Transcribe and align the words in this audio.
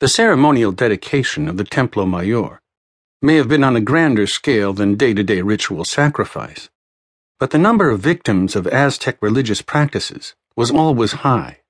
The 0.00 0.06
ceremonial 0.06 0.70
dedication 0.70 1.48
of 1.48 1.56
the 1.56 1.64
Templo 1.64 2.06
Mayor 2.06 2.60
may 3.20 3.34
have 3.34 3.48
been 3.48 3.64
on 3.64 3.74
a 3.74 3.80
grander 3.80 4.28
scale 4.28 4.72
than 4.72 4.94
day 4.94 5.12
to 5.12 5.24
day 5.24 5.42
ritual 5.42 5.84
sacrifice, 5.84 6.70
but 7.40 7.50
the 7.50 7.58
number 7.58 7.90
of 7.90 7.98
victims 7.98 8.54
of 8.54 8.68
Aztec 8.68 9.18
religious 9.20 9.60
practices 9.60 10.36
was 10.54 10.70
always 10.70 11.26
high. 11.26 11.62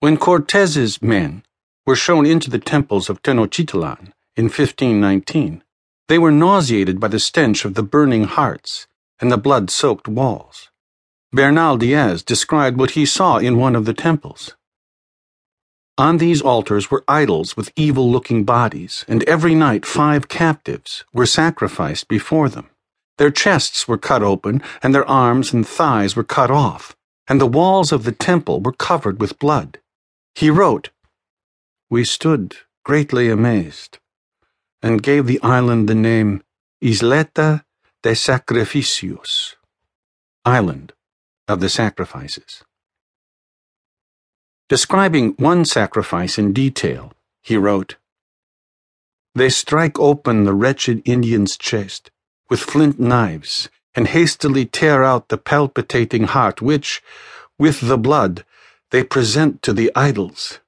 When 0.00 0.16
Cortez's 0.16 1.02
men 1.02 1.44
were 1.84 1.96
shown 1.96 2.24
into 2.24 2.48
the 2.48 2.58
temples 2.58 3.10
of 3.10 3.20
Tenochtitlan 3.20 4.14
in 4.36 4.44
1519, 4.44 5.62
they 6.08 6.16
were 6.16 6.32
nauseated 6.32 6.98
by 6.98 7.08
the 7.08 7.20
stench 7.20 7.66
of 7.66 7.74
the 7.74 7.82
burning 7.82 8.24
hearts 8.24 8.86
and 9.20 9.30
the 9.30 9.36
blood 9.36 9.68
soaked 9.68 10.08
walls. 10.08 10.70
Bernal 11.30 11.76
Diaz 11.76 12.22
described 12.22 12.78
what 12.78 12.92
he 12.92 13.04
saw 13.04 13.36
in 13.36 13.58
one 13.58 13.76
of 13.76 13.84
the 13.84 13.92
temples. 13.92 14.56
On 15.96 16.18
these 16.18 16.42
altars 16.42 16.90
were 16.90 17.04
idols 17.06 17.56
with 17.56 17.72
evil 17.76 18.10
looking 18.10 18.42
bodies, 18.42 19.04
and 19.06 19.22
every 19.24 19.54
night 19.54 19.86
five 19.86 20.26
captives 20.26 21.04
were 21.12 21.26
sacrificed 21.26 22.08
before 22.08 22.48
them. 22.48 22.68
Their 23.18 23.30
chests 23.30 23.86
were 23.86 23.98
cut 23.98 24.20
open, 24.20 24.60
and 24.82 24.92
their 24.92 25.08
arms 25.08 25.52
and 25.52 25.64
thighs 25.64 26.16
were 26.16 26.24
cut 26.24 26.50
off, 26.50 26.96
and 27.28 27.40
the 27.40 27.46
walls 27.46 27.92
of 27.92 28.02
the 28.02 28.10
temple 28.10 28.60
were 28.60 28.72
covered 28.72 29.20
with 29.20 29.38
blood. 29.38 29.78
He 30.34 30.50
wrote, 30.50 30.90
We 31.88 32.04
stood 32.04 32.56
greatly 32.84 33.30
amazed, 33.30 33.98
and 34.82 35.00
gave 35.00 35.26
the 35.26 35.40
island 35.42 35.88
the 35.88 35.94
name 35.94 36.42
Isleta 36.82 37.64
de 38.02 38.16
Sacrificios, 38.16 39.54
Island 40.44 40.92
of 41.46 41.60
the 41.60 41.68
Sacrifices. 41.68 42.64
Describing 44.68 45.32
one 45.32 45.66
sacrifice 45.66 46.38
in 46.38 46.54
detail, 46.54 47.12
he 47.42 47.56
wrote, 47.56 47.96
They 49.34 49.50
strike 49.50 49.98
open 49.98 50.44
the 50.44 50.54
wretched 50.54 51.02
Indian's 51.04 51.58
chest 51.58 52.10
with 52.48 52.60
flint 52.60 52.98
knives 52.98 53.68
and 53.94 54.08
hastily 54.08 54.64
tear 54.64 55.04
out 55.04 55.28
the 55.28 55.36
palpitating 55.36 56.24
heart 56.24 56.62
which, 56.62 57.02
with 57.58 57.80
the 57.82 57.98
blood, 57.98 58.44
they 58.90 59.04
present 59.04 59.60
to 59.62 59.72
the 59.74 59.92
idols. 59.94 60.60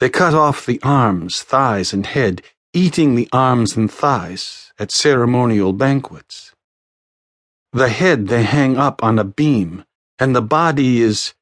They 0.00 0.10
cut 0.10 0.34
off 0.34 0.66
the 0.66 0.80
arms, 0.82 1.42
thighs, 1.42 1.92
and 1.92 2.06
head, 2.06 2.42
eating 2.72 3.14
the 3.14 3.28
arms 3.32 3.76
and 3.76 3.90
thighs 3.90 4.72
at 4.78 4.90
ceremonial 4.90 5.72
banquets. 5.72 6.52
The 7.72 7.88
head 7.88 8.26
they 8.26 8.42
hang 8.42 8.76
up 8.76 9.04
on 9.04 9.20
a 9.20 9.24
beam, 9.24 9.84
and 10.18 10.34
the 10.34 10.42
body 10.42 11.00
is 11.00 11.34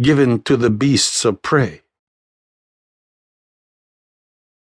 given 0.00 0.42
to 0.42 0.56
the 0.56 0.70
beasts 0.70 1.24
of 1.24 1.42
prey. 1.42 1.83